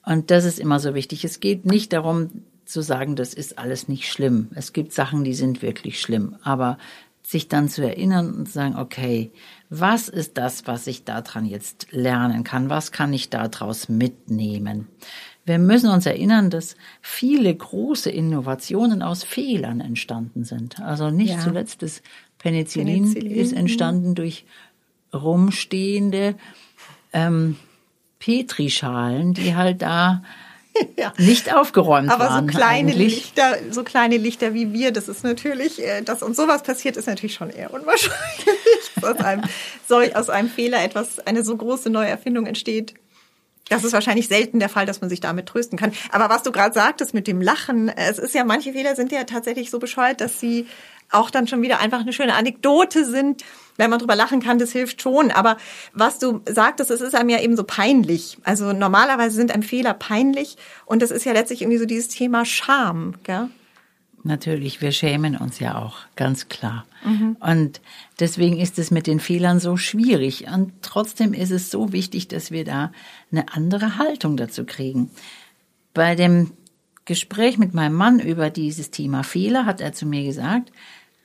Und 0.06 0.31
das 0.31 0.45
ist 0.45 0.59
immer 0.59 0.79
so 0.79 0.94
wichtig. 0.94 1.25
Es 1.25 1.40
geht 1.40 1.66
nicht 1.66 1.94
darum 1.94 2.30
zu 2.66 2.81
sagen, 2.81 3.16
das 3.16 3.33
ist 3.33 3.57
alles 3.57 3.87
nicht 3.87 4.11
schlimm. 4.11 4.49
Es 4.56 4.73
gibt 4.73 4.94
Sachen, 4.94 5.23
die 5.23 5.33
sind 5.33 5.61
wirklich 5.61 5.99
schlimm. 5.99 6.35
Aber 6.44 6.78
sich 7.23 7.49
dann 7.49 7.68
zu 7.68 7.83
erinnern 7.85 8.33
und 8.33 8.47
zu 8.47 8.54
sagen, 8.54 8.78
okay, 8.78 9.31
was 9.69 10.07
ist 10.07 10.37
das, 10.37 10.66
was 10.66 10.87
ich 10.87 11.04
daran 11.04 11.45
jetzt 11.45 11.87
lernen 11.92 12.45
kann? 12.45 12.69
Was 12.69 12.94
kann 12.94 13.11
ich 13.11 13.30
daraus 13.30 13.90
mitnehmen? 13.90 14.87
Wir 15.44 15.59
müssen 15.59 15.90
uns 15.90 16.06
erinnern, 16.06 16.49
dass 16.49 16.75
viele 17.02 17.54
große 17.54 18.09
Innovationen 18.09 19.02
aus 19.02 19.25
Fehlern 19.25 19.81
entstanden 19.81 20.45
sind. 20.45 20.80
Also 20.80 21.09
nicht 21.09 21.33
ja. 21.33 21.40
zuletzt 21.40 21.81
das 21.81 22.02
Penicillin, 22.37 23.13
Penicillin, 23.13 23.31
ist 23.31 23.54
entstanden 23.54 24.16
durch 24.16 24.45
rumstehende 25.13 26.35
ähm, 27.14 27.57
Petrischalen, 28.19 29.33
die 29.33 29.56
halt 29.56 29.81
da 29.81 30.23
ja. 30.97 31.14
nicht 31.18 31.54
aufgeräumt 31.54 32.09
Aber 32.09 32.26
waren. 32.26 32.45
Aber 32.45 32.52
so 32.52 32.57
kleine 32.57 32.92
eigentlich. 32.92 33.16
Lichter, 33.16 33.57
so 33.71 33.83
kleine 33.83 34.18
Lichter 34.18 34.54
wie 34.54 34.73
wir, 34.73 34.92
das 34.92 35.07
ist 35.07 35.23
natürlich, 35.23 35.81
äh, 35.83 36.02
dass 36.02 36.23
uns 36.23 36.37
sowas 36.37 36.64
passiert, 36.64 36.97
ist 36.97 37.07
natürlich 37.07 37.33
schon 37.35 37.49
eher 37.49 37.73
unwahrscheinlich, 37.73 38.45
dass 38.95 39.04
aus 39.04 39.19
einem, 39.19 39.44
aus 40.16 40.30
einem 40.30 40.49
Fehler 40.49 40.83
etwas, 40.83 41.19
eine 41.19 41.44
so 41.44 41.56
große 41.56 41.90
neue 41.90 42.07
Erfindung 42.07 42.45
entsteht. 42.45 42.94
Das 43.69 43.83
ist 43.83 43.92
wahrscheinlich 43.92 44.30
selten 44.30 44.59
der 44.59 44.69
Fall, 44.69 44.85
dass 44.85 45.02
man 45.02 45.09
sich 45.09 45.19
damit 45.19 45.47
trösten 45.47 45.78
kann. 45.78 45.92
Aber 46.11 46.30
was 46.30 46.44
du 46.44 46.54
gerade 46.54 46.73
sagtest 46.73 47.14
mit 47.14 47.28
dem 47.28 47.42
Lachen, 47.42 47.90
es 47.90 48.18
ist 48.18 48.33
ja, 48.33 48.45
manche 48.45 48.71
Fehler 48.71 48.95
sind 48.95 49.11
ja 49.11 49.26
tatsächlich 49.26 49.69
so 49.69 49.80
bescheuert, 49.80 50.21
dass 50.21 50.40
sie 50.40 50.68
auch 51.11 51.30
dann 51.30 51.47
schon 51.47 51.61
wieder 51.61 51.80
einfach 51.80 52.02
eine 52.02 52.14
schöne 52.14 52.35
Anekdote 52.35 53.06
sind. 53.06 53.44
Wenn 53.78 53.90
man 53.90 53.99
drüber 53.99 54.16
lachen 54.16 54.42
kann, 54.42 54.57
das 54.57 54.71
hilft 54.71 55.02
schon. 55.02 55.30
Aber 55.31 55.57
was 55.94 56.19
du 56.19 56.42
sagtest, 56.49 56.90
es 56.90 57.02
ist 57.02 57.16
einem 57.16 57.30
ja 57.30 57.40
eben 57.40 57.56
so 57.56 57.64
peinlich. 57.64 58.37
Also 58.44 58.73
normalerweise 58.73 59.35
sind 59.35 59.52
einem 59.52 59.64
Fehler 59.64 59.94
peinlich. 59.94 60.57
Und 60.85 61.02
das 61.02 61.11
ist 61.11 61.26
ja 61.26 61.33
letztlich 61.33 61.61
irgendwie 61.61 61.78
so 61.78 61.85
dieses 61.85 62.07
Thema 62.07 62.44
Scham, 62.44 63.14
gell? 63.23 63.49
Natürlich, 64.23 64.81
wir 64.81 64.92
schämen 64.92 65.37
uns 65.37 65.59
ja 65.59 65.78
auch, 65.78 65.99
ganz 66.16 66.49
klar. 66.49 66.85
Mhm. 67.06 67.37
Und 67.40 67.81
deswegen 68.19 68.57
ist 68.59 68.78
es 68.78 68.92
mit 68.92 69.07
den 69.07 69.19
Fehlern 69.19 69.59
so 69.59 69.78
schwierig. 69.78 70.47
Und 70.54 70.73
trotzdem 70.81 71.33
ist 71.33 71.52
es 71.52 71.71
so 71.71 71.94
wichtig, 71.94 72.28
dass 72.28 72.52
wir 72.52 72.66
da 72.66 72.92
eine 73.31 73.54
andere 73.54 73.97
Haltung 73.97 74.35
dazu 74.35 74.66
kriegen. 74.66 75.11
Bei 75.94 76.16
dem 76.16 76.52
Gespräch 77.06 77.57
mit 77.57 77.73
meinem 77.73 77.95
Mann 77.95 78.19
über 78.19 78.49
dieses 78.49 78.92
Thema 78.92 79.23
Fehler 79.23 79.66
hat 79.66 79.80
er 79.80 79.94
zu 79.94 80.06
mir 80.06 80.23
gesagt, 80.23 80.73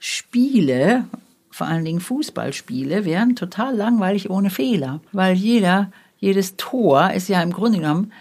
Spiele, 0.04 1.04
vor 1.52 1.68
allen 1.68 1.84
Dingen 1.84 2.00
Fußballspiele, 2.00 3.04
wären 3.04 3.36
total 3.36 3.76
langweilig 3.76 4.30
ohne 4.30 4.50
Fehler, 4.50 5.00
weil 5.12 5.36
jeder 5.36 5.92
jedes 6.18 6.56
Tor 6.56 7.12
ist 7.12 7.28
ja 7.28 7.40
im 7.40 7.52
Grunde 7.52 7.78
genommen 7.78 8.12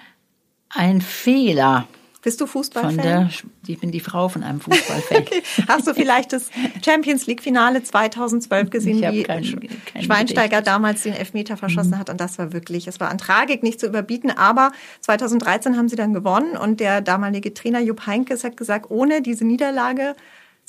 ein 0.69 1.01
Fehler. 1.01 1.87
Bist 2.21 2.39
du 2.39 2.45
Fußballfan? 2.45 2.93
Von 2.93 3.03
der, 3.03 3.29
ich 3.65 3.79
bin 3.79 3.89
die 3.89 3.99
Frau 3.99 4.29
von 4.29 4.43
einem 4.43 4.61
Fußballfan. 4.61 5.25
Hast 5.67 5.87
du 5.87 5.95
vielleicht 5.95 6.33
das 6.33 6.51
Champions 6.85 7.25
League 7.25 7.41
Finale 7.41 7.81
2012 7.81 8.69
gesehen, 8.69 9.01
wie 9.11 9.23
kein, 9.23 9.43
kein 9.91 10.03
Schweinsteiger 10.03 10.57
Gedicht. 10.57 10.67
damals 10.67 11.01
den 11.01 11.13
Elfmeter 11.13 11.57
verschossen 11.57 11.93
mhm. 11.93 11.97
hat? 11.97 12.11
Und 12.11 12.21
das 12.21 12.37
war 12.37 12.53
wirklich, 12.53 12.85
es 12.85 12.99
war 12.99 13.09
an 13.09 13.17
Tragik 13.17 13.63
nicht 13.63 13.79
zu 13.79 13.87
überbieten. 13.87 14.29
Aber 14.29 14.71
2013 14.99 15.77
haben 15.77 15.89
sie 15.89 15.95
dann 15.95 16.13
gewonnen 16.13 16.55
und 16.57 16.79
der 16.79 17.01
damalige 17.01 17.55
Trainer 17.55 17.79
Jupp 17.79 18.05
Heinkes 18.05 18.43
hat 18.43 18.55
gesagt, 18.55 18.91
ohne 18.91 19.23
diese 19.23 19.45
Niederlage 19.45 20.15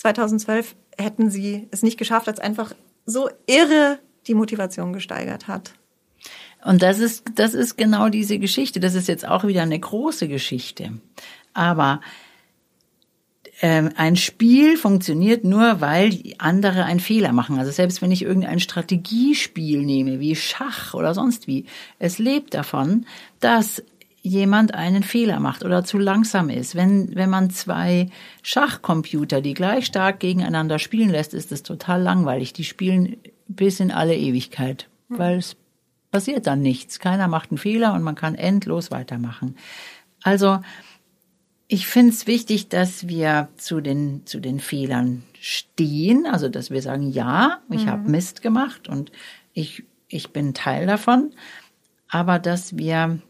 2012 0.03 0.75
hätten 0.99 1.31
sie 1.31 1.69
es 1.71 1.85
nicht 1.85 1.97
geschafft, 1.97 2.27
als 2.27 2.41
einfach 2.41 2.75
so 3.07 3.31
irre 3.47 4.01
die 4.27 4.35
Motivation 4.35 4.93
gesteigert 4.93 5.47
hat. 5.47 5.75
Und 6.65 6.83
das 6.83 6.99
ist, 6.99 7.25
das 7.37 7.55
ist 7.55 7.77
genau 7.77 8.09
diese 8.09 8.41
Geschichte. 8.41 8.81
Das 8.81 8.95
ist 8.95 9.07
jetzt 9.07 9.27
auch 9.27 9.45
wieder 9.45 9.63
eine 9.63 9.79
große 9.79 10.27
Geschichte. 10.27 10.91
Aber 11.55 12.01
ähm, 13.61 13.91
ein 13.95 14.17
Spiel 14.17 14.77
funktioniert 14.77 15.45
nur, 15.45 15.81
weil 15.81 16.19
andere 16.39 16.85
einen 16.85 16.99
Fehler 16.99 17.33
machen. 17.33 17.61
Also 17.61 17.71
selbst 17.71 18.03
wenn 18.03 18.11
ich 18.11 18.23
irgendein 18.23 18.59
Strategiespiel 18.59 19.83
nehme, 19.83 20.19
wie 20.19 20.35
Schach 20.35 20.95
oder 20.95 21.15
sonst 21.15 21.47
wie, 21.47 21.67
es 22.01 22.19
lebt 22.19 22.55
davon, 22.55 23.07
dass 23.39 23.85
jemand 24.23 24.75
einen 24.75 25.03
Fehler 25.03 25.41
macht 25.41 25.65
oder 25.65 25.85
zu 25.85 25.99
langsam 25.99 26.49
ist. 26.49 26.77
Wenn, 26.77 27.15
wenn 27.15 27.29
man 27.29 27.51
zwei 27.51 28.09
Schachcomputer, 28.43 29.41
die 29.41 29.53
gleich 29.53 29.87
stark 29.87 30.21
gegeneinander 30.21 30.79
spielen 30.79 31.11
lässt, 31.11 31.35
ist 31.35 31.51
es 31.51 31.65
total 31.65 32.01
langweilig. 32.01 32.53
Die 32.53 32.65
spielen 32.65 33.17
bis 33.49 33.81
in 33.81 33.91
alle 33.91 34.17
Ewigkeit, 34.17 34.89
mhm. 35.09 35.19
weil 35.19 35.39
es 35.39 35.57
passiert 36.13 36.47
dann 36.47 36.63
nichts. 36.63 37.01
Keiner 37.01 37.27
macht 37.27 37.51
einen 37.51 37.59
Fehler 37.59 37.95
und 37.95 38.03
man 38.03 38.15
kann 38.15 38.37
endlos 38.37 38.93
weitermachen. 38.93 39.57
Also, 40.23 40.61
ich 41.67 41.87
finde 41.87 42.13
es 42.13 42.27
wichtig, 42.27 42.69
dass 42.69 43.09
wir 43.09 43.49
zu 43.57 43.81
den, 43.81 44.25
zu 44.27 44.39
den 44.39 44.61
Fehlern 44.61 45.25
stehen, 45.41 46.27
also 46.27 46.49
dass 46.49 46.71
wir 46.71 46.83
sagen, 46.83 47.11
ja, 47.11 47.61
ich 47.71 47.87
mhm. 47.87 47.91
habe 47.91 48.11
Mist 48.11 48.43
gemacht 48.43 48.89
und 48.89 49.11
ich, 49.53 49.83
ich 50.07 50.31
bin 50.31 50.55
Teil 50.55 50.87
davon, 50.87 51.33
aber 52.09 52.39
dass 52.39 52.77
wir 52.77 53.21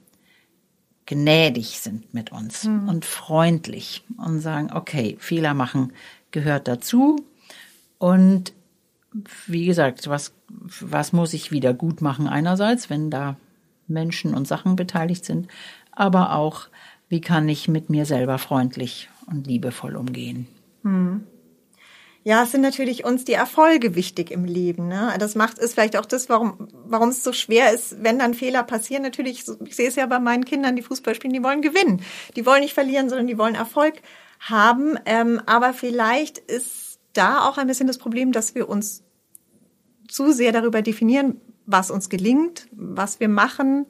gnädig 1.13 1.81
sind 1.81 2.15
mit 2.15 2.33
uns 2.33 2.65
mhm. 2.65 2.89
und 2.89 3.05
freundlich 3.05 4.05
und 4.17 4.41
sagen, 4.41 4.71
okay, 4.73 5.17
Fehler 5.19 5.55
machen 5.55 5.93
gehört 6.31 6.69
dazu 6.69 7.25
und 7.99 8.53
wie 9.47 9.67
gesagt, 9.67 10.09
was, 10.09 10.33
was 10.49 11.13
muss 11.13 11.35
ich 11.35 11.53
wieder 11.53 11.75
gut 11.75 12.01
machen 12.01 12.27
einerseits, 12.27 12.89
wenn 12.89 13.11
da 13.11 13.37
Menschen 13.87 14.35
und 14.35 14.49
Sachen 14.49 14.77
beteiligt 14.77 15.25
sind, 15.25 15.49
aber 15.91 16.35
auch 16.35 16.69
wie 17.09 17.21
kann 17.21 17.49
ich 17.49 17.69
mit 17.69 17.91
mir 17.91 18.07
selber 18.07 18.39
freundlich 18.39 19.11
und 19.27 19.47
liebevoll 19.47 19.97
umgehen. 19.97 20.47
Hm. 20.83 21.27
Ja, 22.25 22.45
es 22.45 22.53
sind 22.53 22.61
natürlich 22.61 23.05
uns 23.05 23.25
die 23.25 23.33
Erfolge 23.33 23.97
wichtig 23.97 24.31
im 24.31 24.45
Leben. 24.45 24.87
Ne? 24.87 25.13
Das 25.19 25.35
macht 25.35 25.59
es 25.59 25.75
vielleicht 25.75 25.97
auch 25.97 26.07
das, 26.07 26.29
warum, 26.29 26.69
warum 26.85 27.09
es 27.09 27.25
so 27.25 27.33
schwer 27.33 27.73
ist, 27.73 28.03
wenn 28.03 28.19
dann 28.19 28.35
Fehler 28.35 28.63
passieren. 28.63 29.03
Natürlich, 29.03 29.45
ich 29.65 29.75
sehe 29.77 29.89
es 29.89 29.97
ja 29.97 30.07
bei 30.07 30.21
meinen 30.21 30.45
Kindern, 30.45 30.77
die 30.77 30.83
Fußball 30.83 31.17
spielen, 31.17 31.33
die 31.33 31.43
wollen 31.43 31.63
gewinnen. 31.63 32.03
Die 32.37 32.47
wollen 32.47 32.63
nicht 32.63 32.75
verlieren, 32.75 33.09
sondern 33.09 33.27
die 33.27 33.39
wollen 33.39 33.57
Erfolg 33.57 34.03
haben. 34.39 34.97
Ähm, 35.05 35.43
aber 35.47 35.75
vielleicht 35.75 36.39
ist 36.39 37.01
da 37.13 37.49
auch 37.49 37.59
ein 37.59 37.67
bisschen 37.67 37.89
das 37.89 37.99
Problem, 37.99 38.31
dass 38.31 38.55
wir 38.55 38.69
uns 38.69 39.03
zu 40.09 40.33
sehr 40.33 40.53
darüber 40.53 40.83
definieren, 40.83 41.41
was 41.67 41.91
uns 41.91 42.09
gelingt, 42.09 42.69
was 42.71 43.19
wir 43.19 43.29
machen, 43.29 43.87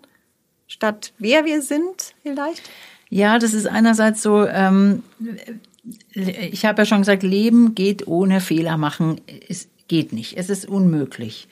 statt 0.67 1.13
wer 1.19 1.45
wir 1.45 1.61
sind 1.61 2.15
vielleicht. 2.23 2.63
Ja, 3.11 3.39
das 3.39 3.53
ist 3.53 3.67
einerseits 3.67 4.23
so, 4.23 4.47
ähm, 4.47 5.03
ich 6.13 6.65
habe 6.65 6.83
ja 6.83 6.87
schon 6.87 7.01
gesagt, 7.01 7.23
Leben 7.23 7.75
geht 7.75 8.07
ohne 8.07 8.41
Fehler 8.41 8.77
machen, 8.77 9.21
es 9.49 9.69
geht 9.89 10.13
nicht, 10.13 10.37
es 10.37 10.49
ist 10.49 10.69
unmöglich. 10.69 11.49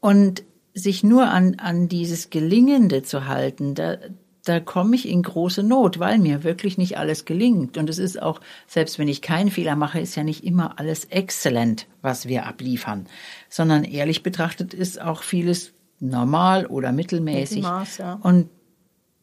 Und 0.00 0.44
sich 0.74 1.04
nur 1.04 1.28
an, 1.28 1.56
an 1.56 1.88
dieses 1.88 2.30
Gelingende 2.30 3.02
zu 3.02 3.26
halten, 3.26 3.74
da, 3.74 3.98
da 4.44 4.60
komme 4.60 4.96
ich 4.96 5.08
in 5.08 5.22
große 5.22 5.62
Not, 5.62 5.98
weil 5.98 6.18
mir 6.18 6.44
wirklich 6.44 6.78
nicht 6.78 6.96
alles 6.96 7.24
gelingt. 7.24 7.76
Und 7.76 7.90
es 7.90 7.98
ist 7.98 8.20
auch, 8.20 8.40
selbst 8.66 8.98
wenn 8.98 9.08
ich 9.08 9.20
keinen 9.20 9.50
Fehler 9.50 9.76
mache, 9.76 10.00
ist 10.00 10.16
ja 10.16 10.24
nicht 10.24 10.44
immer 10.44 10.78
alles 10.78 11.04
exzellent, 11.06 11.86
was 12.00 12.26
wir 12.26 12.46
abliefern, 12.46 13.06
sondern 13.48 13.84
ehrlich 13.84 14.22
betrachtet 14.22 14.74
ist 14.74 15.00
auch 15.00 15.22
vieles 15.22 15.72
normal 16.00 16.66
oder 16.66 16.92
mittelmäßig. 16.92 17.58
Mittelmaß, 17.58 17.98
ja. 17.98 18.14
Und 18.22 18.48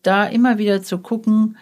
da 0.03 0.25
immer 0.25 0.57
wieder 0.57 0.81
zu 0.81 0.99
gucken, 0.99 1.57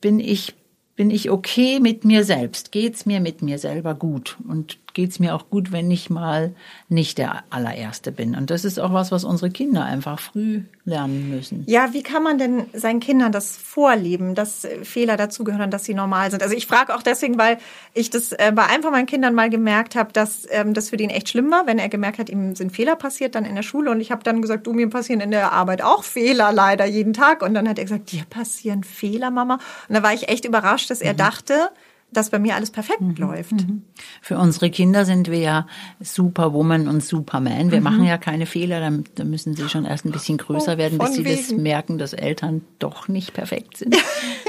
bin 0.00 0.20
ich 0.20 0.54
bin 0.96 1.10
ich 1.10 1.30
okay 1.30 1.78
mit 1.78 2.04
mir 2.04 2.24
selbst? 2.24 2.72
Geht's 2.72 3.06
mir 3.06 3.20
mit 3.20 3.42
mir 3.42 3.58
selber 3.58 3.94
gut? 3.94 4.36
Und 4.48 4.78
geht's 4.96 5.18
mir 5.18 5.34
auch 5.34 5.50
gut, 5.50 5.72
wenn 5.72 5.90
ich 5.90 6.08
mal 6.08 6.54
nicht 6.88 7.18
der 7.18 7.44
allererste 7.50 8.12
bin? 8.12 8.34
Und 8.34 8.50
das 8.50 8.64
ist 8.64 8.80
auch 8.80 8.94
was, 8.94 9.12
was 9.12 9.24
unsere 9.24 9.50
Kinder 9.50 9.84
einfach 9.84 10.18
früh 10.18 10.62
lernen 10.86 11.28
müssen. 11.28 11.64
Ja, 11.66 11.92
wie 11.92 12.02
kann 12.02 12.22
man 12.22 12.38
denn 12.38 12.64
seinen 12.72 13.00
Kindern 13.00 13.30
das 13.30 13.58
vorleben, 13.58 14.34
dass 14.34 14.66
Fehler 14.84 15.18
dazugehören, 15.18 15.70
dass 15.70 15.84
sie 15.84 15.92
normal 15.92 16.30
sind? 16.30 16.42
Also 16.42 16.56
ich 16.56 16.66
frage 16.66 16.94
auch 16.94 17.02
deswegen, 17.02 17.36
weil 17.36 17.58
ich 17.92 18.08
das 18.08 18.32
äh, 18.32 18.52
bei 18.54 18.64
einem 18.64 18.82
von 18.82 18.90
meinen 18.90 19.04
Kindern 19.04 19.34
mal 19.34 19.50
gemerkt 19.50 19.96
habe, 19.96 20.14
dass 20.14 20.48
ähm, 20.50 20.72
das 20.72 20.88
für 20.88 20.96
den 20.96 21.10
echt 21.10 21.28
schlimm 21.28 21.50
war, 21.50 21.66
wenn 21.66 21.78
er 21.78 21.90
gemerkt 21.90 22.18
hat, 22.18 22.30
ihm 22.30 22.56
sind 22.56 22.72
Fehler 22.72 22.96
passiert 22.96 23.34
dann 23.34 23.44
in 23.44 23.54
der 23.54 23.62
Schule. 23.62 23.90
Und 23.90 24.00
ich 24.00 24.10
habe 24.10 24.24
dann 24.24 24.40
gesagt, 24.40 24.66
du, 24.66 24.72
mir 24.72 24.88
passieren 24.88 25.20
in 25.20 25.30
der 25.30 25.52
Arbeit 25.52 25.82
auch 25.82 26.04
Fehler 26.04 26.52
leider 26.52 26.86
jeden 26.86 27.12
Tag. 27.12 27.42
Und 27.42 27.52
dann 27.52 27.68
hat 27.68 27.78
er 27.78 27.84
gesagt, 27.84 28.12
dir 28.12 28.24
passieren 28.30 28.82
Fehler, 28.82 29.30
Mama. 29.30 29.58
Und 29.88 29.94
da 29.94 30.02
war 30.02 30.14
ich 30.14 30.30
echt 30.30 30.46
überrascht, 30.46 30.88
dass 30.88 31.02
er 31.02 31.12
mhm. 31.12 31.18
dachte, 31.18 31.70
dass 32.12 32.30
bei 32.30 32.38
mir 32.38 32.54
alles 32.54 32.70
perfekt 32.70 33.00
mhm. 33.00 33.16
läuft. 33.16 33.52
Mhm. 33.52 33.82
Für 34.22 34.38
unsere 34.38 34.70
Kinder 34.70 35.04
sind 35.04 35.30
wir 35.30 35.38
ja 35.38 35.66
Superwoman 36.00 36.88
und 36.88 37.04
Superman. 37.04 37.70
Wir 37.70 37.78
mhm. 37.78 37.84
machen 37.84 38.04
ja 38.04 38.18
keine 38.18 38.46
Fehler, 38.46 38.80
da, 38.80 38.96
da, 39.14 39.24
müssen 39.24 39.54
sie 39.54 39.68
schon 39.68 39.84
erst 39.84 40.04
ein 40.04 40.12
bisschen 40.12 40.38
größer 40.38 40.74
oh, 40.74 40.78
werden, 40.78 40.98
bis 40.98 41.14
sie 41.14 41.24
wegen. 41.24 41.36
das 41.36 41.52
merken, 41.52 41.98
dass 41.98 42.12
Eltern 42.12 42.62
doch 42.78 43.08
nicht 43.08 43.34
perfekt 43.34 43.76
sind. 43.78 43.94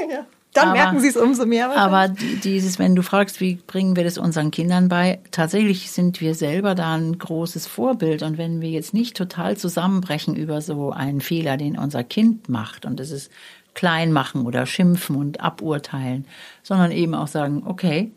ja. 0.09 0.25
Dann 0.57 0.69
aber, 0.69 0.77
merken 0.77 0.99
sie 0.99 1.09
es 1.09 1.17
umso 1.17 1.45
mehr. 1.45 1.69
Aber 1.77 2.07
dieses, 2.07 2.79
wenn 2.79 2.95
du 2.95 3.03
fragst, 3.03 3.41
wie 3.41 3.55
bringen 3.67 3.95
wir 3.95 4.03
das 4.03 4.17
unseren 4.17 4.49
Kindern 4.49 4.89
bei, 4.89 5.19
tatsächlich 5.29 5.91
sind 5.91 6.19
wir 6.19 6.33
selber 6.33 6.73
da 6.73 6.95
ein 6.95 7.19
großes 7.19 7.67
Vorbild. 7.67 8.23
Und 8.23 8.39
wenn 8.39 8.59
wir 8.59 8.69
jetzt 8.69 8.93
nicht 8.93 9.15
total 9.15 9.55
zusammenbrechen 9.55 10.35
über 10.35 10.61
so 10.61 10.89
einen 10.91 11.21
Fehler, 11.21 11.57
den 11.57 11.77
unser 11.77 12.03
Kind 12.03 12.49
macht, 12.49 12.85
und 12.85 12.99
das 12.99 13.11
ist 13.11 13.31
klein 13.77 14.11
machen 14.11 14.47
oder 14.47 14.65
schimpfen 14.65 15.15
und 15.15 15.39
aburteilen, 15.39 16.25
sondern 16.63 16.91
eben 16.91 17.13
auch 17.13 17.27
sagen, 17.27 17.61
okay, 17.63 18.11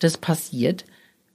das 0.00 0.18
passiert, 0.18 0.84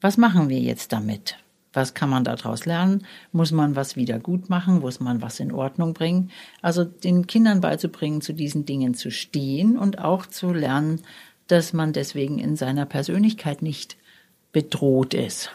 was 0.01 0.17
machen 0.17 0.49
wir 0.49 0.59
jetzt 0.59 0.91
damit? 0.91 1.37
Was 1.71 1.93
kann 1.93 2.09
man 2.09 2.25
daraus 2.25 2.65
lernen? 2.65 3.05
Muss 3.31 3.53
man 3.53 3.77
was 3.77 3.95
wieder 3.95 4.19
gut 4.19 4.49
machen? 4.49 4.79
Muss 4.79 4.99
man 4.99 5.21
was 5.21 5.39
in 5.39 5.53
Ordnung 5.53 5.93
bringen? 5.93 6.31
Also 6.61 6.83
den 6.83 7.27
Kindern 7.27 7.61
beizubringen, 7.61 8.19
zu 8.19 8.33
diesen 8.33 8.65
Dingen 8.65 8.93
zu 8.93 9.09
stehen 9.09 9.77
und 9.77 9.99
auch 9.99 10.25
zu 10.25 10.51
lernen, 10.51 11.01
dass 11.47 11.71
man 11.71 11.93
deswegen 11.93 12.39
in 12.39 12.57
seiner 12.57 12.85
Persönlichkeit 12.85 13.61
nicht 13.61 13.95
bedroht 14.51 15.13
ist, 15.13 15.49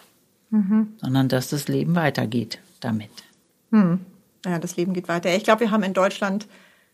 mhm. 0.49 0.95
sondern 1.03 1.29
dass 1.29 1.51
das 1.51 1.69
Leben 1.69 1.95
weitergeht 1.97 2.61
damit. 2.81 3.11
Hm. 3.73 4.01
Ja, 4.47 4.59
das 4.59 4.79
Leben 4.79 4.95
geht 4.95 5.09
weiter. 5.09 5.37
Ich 5.37 5.45
glaube, 5.45 5.61
wir 5.61 5.71
haben 5.71 5.83
in 5.83 5.93
Deutschland 5.93 6.47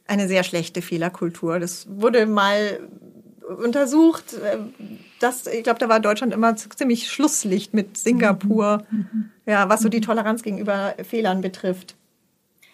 eine 0.06 0.28
sehr 0.28 0.44
schlechte 0.44 0.82
Fehlerkultur. 0.82 1.58
Das 1.58 1.86
wurde 1.88 2.26
mal 2.26 2.80
untersucht. 3.58 4.36
Das, 5.20 5.46
ich 5.46 5.62
glaube, 5.62 5.78
da 5.78 5.88
war 5.88 6.00
Deutschland 6.00 6.32
immer 6.32 6.56
ziemlich 6.56 7.10
Schlusslicht 7.10 7.74
mit 7.74 7.96
Singapur, 7.96 8.84
mhm. 8.90 9.30
ja, 9.46 9.68
was 9.68 9.80
so 9.80 9.88
die 9.88 10.00
Toleranz 10.00 10.42
gegenüber 10.42 10.94
Fehlern 11.08 11.40
betrifft. 11.40 11.96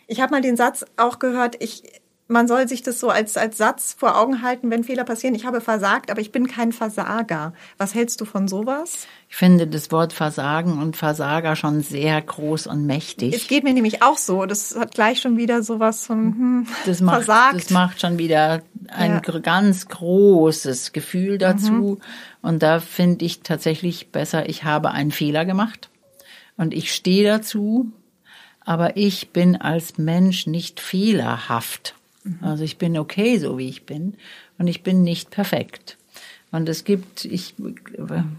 Ich 0.06 0.20
habe 0.20 0.32
mal 0.32 0.42
den 0.42 0.56
Satz 0.56 0.84
auch 0.96 1.18
gehört, 1.18 1.62
ich 1.62 1.82
man 2.28 2.48
soll 2.48 2.66
sich 2.68 2.82
das 2.82 2.98
so 2.98 3.10
als, 3.10 3.36
als 3.36 3.58
Satz 3.58 3.94
vor 3.98 4.18
Augen 4.18 4.42
halten, 4.42 4.70
wenn 4.70 4.84
Fehler 4.84 5.04
passieren. 5.04 5.34
Ich 5.34 5.44
habe 5.44 5.60
versagt, 5.60 6.10
aber 6.10 6.20
ich 6.20 6.32
bin 6.32 6.46
kein 6.46 6.72
Versager. 6.72 7.52
Was 7.78 7.94
hältst 7.94 8.20
du 8.20 8.24
von 8.24 8.48
sowas? 8.48 9.06
Ich 9.28 9.36
finde 9.36 9.66
das 9.66 9.90
Wort 9.92 10.12
Versagen 10.12 10.78
und 10.78 10.96
Versager 10.96 11.56
schon 11.56 11.82
sehr 11.82 12.20
groß 12.20 12.66
und 12.66 12.86
mächtig. 12.86 13.34
Es 13.34 13.48
geht 13.48 13.64
mir 13.64 13.74
nämlich 13.74 14.02
auch 14.02 14.18
so. 14.18 14.46
Das 14.46 14.76
hat 14.76 14.94
gleich 14.94 15.20
schon 15.20 15.36
wieder 15.36 15.62
sowas 15.62 16.06
von 16.06 16.18
hm, 16.18 16.66
das 16.86 17.00
macht, 17.00 17.24
versagt. 17.24 17.54
Das 17.56 17.70
macht 17.70 18.00
schon 18.00 18.18
wieder 18.18 18.62
ein 18.88 19.20
ja. 19.24 19.38
ganz 19.40 19.88
großes 19.88 20.92
Gefühl 20.92 21.38
dazu. 21.38 21.72
Mhm. 21.72 22.00
Und 22.40 22.62
da 22.62 22.80
finde 22.80 23.24
ich 23.24 23.40
tatsächlich 23.40 24.10
besser, 24.10 24.48
ich 24.48 24.64
habe 24.64 24.90
einen 24.90 25.10
Fehler 25.10 25.44
gemacht 25.44 25.90
und 26.56 26.74
ich 26.74 26.92
stehe 26.92 27.24
dazu, 27.24 27.92
aber 28.60 28.96
ich 28.96 29.30
bin 29.30 29.56
als 29.56 29.98
Mensch 29.98 30.46
nicht 30.46 30.80
fehlerhaft. 30.80 31.94
Mhm. 32.24 32.38
Also 32.42 32.64
ich 32.64 32.78
bin 32.78 32.98
okay, 32.98 33.38
so 33.38 33.58
wie 33.58 33.68
ich 33.68 33.86
bin. 33.86 34.14
Und 34.58 34.66
ich 34.66 34.82
bin 34.82 35.02
nicht 35.02 35.30
perfekt. 35.30 35.96
Und 36.50 36.68
es 36.68 36.84
gibt, 36.84 37.24
ich 37.24 37.54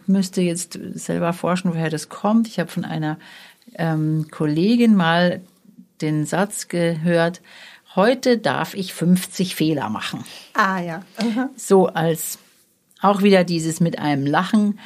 müsste 0.05 0.41
jetzt 0.41 0.79
selber 0.93 1.33
forschen, 1.33 1.71
woher 1.73 1.89
das 1.89 2.09
kommt. 2.09 2.47
Ich 2.47 2.59
habe 2.59 2.69
von 2.69 2.85
einer 2.85 3.17
ähm, 3.75 4.27
Kollegin 4.29 4.95
mal 4.95 5.41
den 6.01 6.25
Satz 6.25 6.67
gehört, 6.67 7.41
heute 7.95 8.37
darf 8.37 8.75
ich 8.75 8.93
50 8.93 9.55
Fehler 9.55 9.89
machen. 9.89 10.23
Ah 10.53 10.79
ja. 10.79 11.03
Mhm. 11.21 11.49
So 11.55 11.87
als 11.87 12.39
auch 13.01 13.21
wieder 13.21 13.43
dieses 13.43 13.79
mit 13.79 13.99
einem 13.99 14.25
Lachen, 14.25 14.79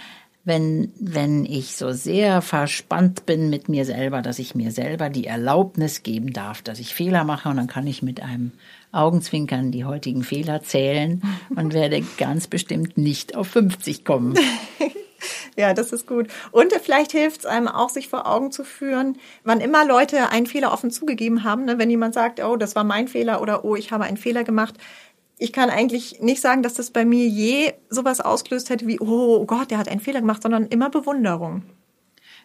wenn, 0.47 0.93
wenn 0.97 1.43
ich 1.43 1.75
so 1.75 1.91
sehr 1.91 2.41
verspannt 2.41 3.25
bin 3.25 3.49
mit 3.49 3.67
mir 3.67 3.83
selber, 3.83 4.21
dass 4.21 4.39
ich 4.39 4.55
mir 4.55 4.71
selber 4.71 5.09
die 5.09 5.27
Erlaubnis 5.27 6.03
geben 6.03 6.31
darf, 6.31 6.61
dass 6.61 6.79
ich 6.79 6.95
Fehler 6.95 7.25
mache 7.25 7.49
und 7.49 7.57
dann 7.57 7.67
kann 7.67 7.85
ich 7.85 8.01
mit 8.01 8.23
einem 8.23 8.53
Augenzwinkern 8.93 9.71
die 9.71 9.83
heutigen 9.83 10.23
Fehler 10.23 10.63
zählen 10.63 11.21
und 11.49 11.73
werde 11.73 12.01
ganz 12.17 12.47
bestimmt 12.47 12.97
nicht 12.97 13.35
auf 13.35 13.47
50 13.49 14.05
kommen. 14.05 14.35
Ja, 15.57 15.73
das 15.73 15.91
ist 15.91 16.05
gut. 16.05 16.27
Und 16.51 16.71
vielleicht 16.71 17.11
hilft 17.11 17.39
es 17.39 17.45
einem 17.47 17.67
auch, 17.67 17.89
sich 17.89 18.09
vor 18.09 18.27
Augen 18.27 18.51
zu 18.51 18.63
führen, 18.63 19.17
wann 19.43 19.59
immer 19.59 19.85
Leute 19.85 20.29
einen 20.29 20.45
Fehler 20.45 20.71
offen 20.71 20.91
zugegeben 20.91 21.43
haben. 21.43 21.65
Ne? 21.65 21.79
Wenn 21.79 21.89
jemand 21.89 22.13
sagt, 22.13 22.43
oh, 22.43 22.57
das 22.57 22.75
war 22.75 22.83
mein 22.83 23.07
Fehler 23.07 23.41
oder 23.41 23.65
oh, 23.65 23.75
ich 23.75 23.91
habe 23.91 24.03
einen 24.03 24.17
Fehler 24.17 24.43
gemacht. 24.43 24.75
Ich 25.37 25.53
kann 25.53 25.69
eigentlich 25.69 26.19
nicht 26.19 26.41
sagen, 26.41 26.63
dass 26.63 26.73
das 26.73 26.91
bei 26.91 27.05
mir 27.05 27.27
je 27.27 27.73
sowas 27.89 28.21
ausgelöst 28.21 28.69
hätte 28.69 28.87
wie, 28.87 28.99
oh 28.99 29.45
Gott, 29.45 29.71
der 29.71 29.77
hat 29.77 29.87
einen 29.87 30.01
Fehler 30.01 30.21
gemacht, 30.21 30.41
sondern 30.41 30.65
immer 30.67 30.89
Bewunderung. 30.89 31.63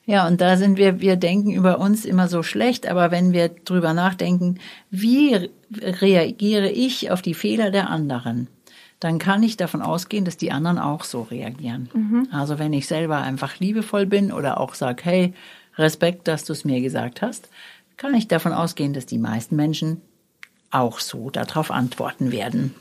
Ja, 0.04 0.26
und 0.26 0.40
da 0.40 0.56
sind 0.56 0.78
wir, 0.78 1.00
wir 1.00 1.16
denken 1.16 1.52
über 1.52 1.78
uns 1.78 2.04
immer 2.04 2.28
so 2.28 2.42
schlecht, 2.42 2.88
aber 2.88 3.11
wenn 3.11 3.32
wir 3.32 3.49
drüber 3.49 3.94
nachdenken, 3.94 4.58
wie 4.90 5.50
reagiere 5.80 6.70
ich 6.70 7.11
auf 7.11 7.22
die 7.22 7.34
Fehler 7.34 7.70
der 7.70 7.88
anderen? 7.88 8.49
dann 9.02 9.18
kann 9.18 9.42
ich 9.42 9.56
davon 9.56 9.82
ausgehen, 9.82 10.25
dass 10.25 10.37
die 10.37 10.52
anderen 10.52 10.78
auch 10.78 11.02
so 11.02 11.22
reagieren. 11.22 11.88
Mhm. 11.92 12.28
Also 12.30 12.61
wenn 12.61 12.72
ich 12.72 12.87
selber 12.87 13.18
einfach 13.18 13.58
liebevoll 13.58 14.06
bin 14.06 14.30
oder 14.30 14.61
auch 14.61 14.75
sage, 14.75 15.02
hey, 15.04 15.34
Respekt, 15.76 16.28
dass 16.28 16.44
du 16.44 16.52
es 16.52 16.64
mir 16.64 16.80
gesagt 16.80 17.20
hast, 17.20 17.49
kann 17.96 18.14
ich 18.14 18.28
davon 18.28 18.52
ausgehen, 18.52 18.92
dass 18.92 19.04
die 19.04 19.18
meisten 19.18 19.56
Menschen 19.56 20.00
auch 20.70 21.00
so 21.00 21.30
darauf 21.30 21.72
antworten 21.72 22.30
werden. 22.30 22.76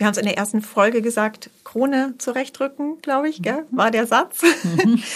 Wir 0.00 0.06
haben 0.06 0.12
es 0.12 0.18
in 0.18 0.24
der 0.24 0.38
ersten 0.38 0.62
Folge 0.62 1.02
gesagt, 1.02 1.50
Krone 1.62 2.14
zurechtrücken, 2.16 3.02
glaube 3.02 3.28
ich, 3.28 3.42
gell? 3.42 3.66
war 3.70 3.90
der 3.90 4.06
Satz. 4.06 4.40
Mhm. 4.64 5.02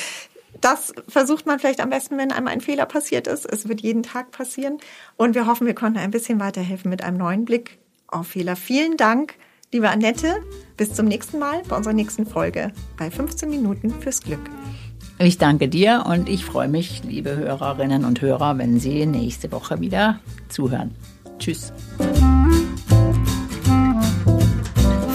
Das 0.60 0.94
versucht 1.08 1.44
man 1.44 1.58
vielleicht 1.58 1.80
am 1.80 1.90
besten, 1.90 2.16
wenn 2.16 2.32
einem 2.32 2.46
ein 2.46 2.62
Fehler 2.62 2.86
passiert 2.86 3.26
ist. 3.26 3.44
Es 3.44 3.68
wird 3.68 3.82
jeden 3.82 4.02
Tag 4.02 4.30
passieren. 4.30 4.78
Und 5.18 5.34
wir 5.34 5.46
hoffen, 5.46 5.66
wir 5.66 5.74
konnten 5.74 5.98
ein 5.98 6.10
bisschen 6.10 6.40
weiterhelfen 6.40 6.88
mit 6.90 7.02
einem 7.02 7.18
neuen 7.18 7.44
Blick 7.44 7.76
auf 8.06 8.28
Fehler. 8.28 8.56
Vielen 8.56 8.96
Dank 8.96 9.34
Liebe 9.74 9.90
Annette, 9.90 10.36
bis 10.76 10.94
zum 10.94 11.06
nächsten 11.06 11.40
Mal 11.40 11.62
bei 11.68 11.76
unserer 11.76 11.92
nächsten 11.92 12.26
Folge 12.26 12.70
bei 12.96 13.10
15 13.10 13.50
Minuten 13.50 13.90
fürs 13.90 14.22
Glück. 14.22 14.48
Ich 15.18 15.36
danke 15.36 15.68
dir 15.68 16.04
und 16.06 16.28
ich 16.28 16.44
freue 16.44 16.68
mich, 16.68 17.02
liebe 17.02 17.36
Hörerinnen 17.36 18.04
und 18.04 18.22
Hörer, 18.22 18.56
wenn 18.56 18.78
Sie 18.78 19.04
nächste 19.04 19.50
Woche 19.50 19.80
wieder 19.80 20.20
zuhören. 20.48 20.94
Tschüss. 21.40 21.72